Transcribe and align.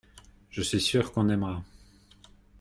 Je 0.49 0.63
suis 0.63 0.81
sûr 0.81 1.11
qu’on 1.11 1.29
aimera. 1.29 1.63